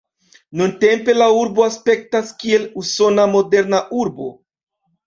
Nuntempe 0.61 1.15
la 1.17 1.27
urbo 1.41 1.65
aspektas, 1.67 2.35
kiel 2.43 2.67
usona 2.85 3.31
moderna 3.39 3.85
urbo. 4.05 4.37